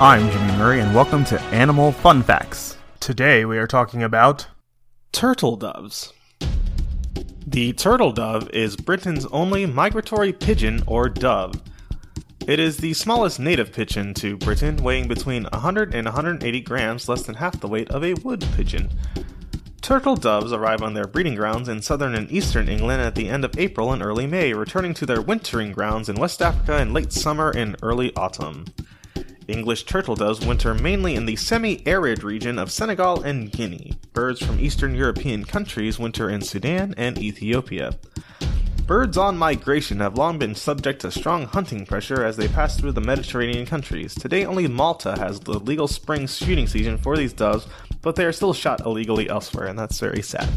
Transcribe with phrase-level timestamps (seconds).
[0.00, 2.76] I'm Jimmy Murray, and welcome to Animal Fun Facts.
[2.98, 4.48] Today we are talking about
[5.12, 6.12] Turtle doves.
[7.46, 11.62] The turtle dove is Britain's only migratory pigeon or dove.
[12.48, 17.22] It is the smallest native pigeon to Britain, weighing between 100 and 180 grams, less
[17.22, 18.90] than half the weight of a wood pigeon.
[19.80, 23.44] Turtle doves arrive on their breeding grounds in southern and eastern England at the end
[23.44, 27.12] of April and early May, returning to their wintering grounds in West Africa in late
[27.12, 28.64] summer and early autumn.
[29.48, 33.92] English turtle doves winter mainly in the semi arid region of Senegal and Guinea.
[34.12, 37.98] Birds from Eastern European countries winter in Sudan and Ethiopia.
[38.86, 42.92] Birds on migration have long been subject to strong hunting pressure as they pass through
[42.92, 44.14] the Mediterranean countries.
[44.14, 47.66] Today, only Malta has the legal spring shooting season for these doves,
[48.02, 50.48] but they are still shot illegally elsewhere, and that's very sad.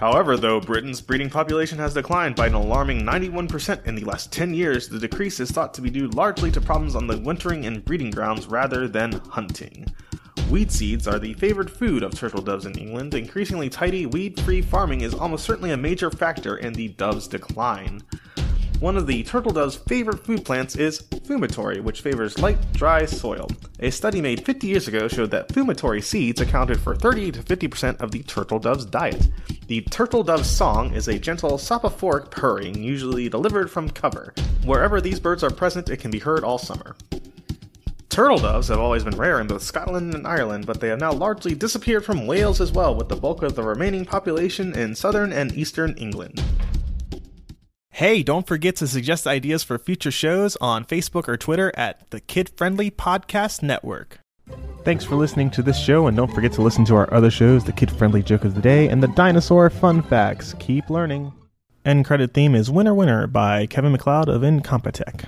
[0.00, 4.54] However, though Britain's breeding population has declined by an alarming 91% in the last 10
[4.54, 7.84] years, the decrease is thought to be due largely to problems on the wintering and
[7.84, 9.86] breeding grounds rather than hunting.
[10.48, 13.12] Weed seeds are the favored food of turtle doves in England.
[13.12, 18.02] Increasingly tidy, weed free farming is almost certainly a major factor in the dove's decline.
[18.80, 23.46] One of the turtle dove's favorite food plants is fumitory, which favors light, dry soil.
[23.80, 28.00] A study made 50 years ago showed that fumitory seeds accounted for 30 to 50%
[28.00, 29.28] of the turtle dove's diet.
[29.66, 34.32] The turtle dove's song is a gentle sopophoric purring, usually delivered from cover.
[34.64, 36.96] Wherever these birds are present, it can be heard all summer.
[38.08, 41.12] Turtle doves have always been rare in both Scotland and Ireland, but they have now
[41.12, 45.34] largely disappeared from Wales as well, with the bulk of the remaining population in southern
[45.34, 46.42] and eastern England.
[48.00, 52.18] Hey, don't forget to suggest ideas for future shows on Facebook or Twitter at the
[52.18, 54.20] Kid Friendly Podcast Network.
[54.84, 57.62] Thanks for listening to this show, and don't forget to listen to our other shows
[57.62, 60.54] the Kid Friendly Joke of the Day and the Dinosaur Fun Facts.
[60.58, 61.30] Keep learning.
[61.84, 65.26] End credit theme is Winner Winner by Kevin MacLeod of Incompetech.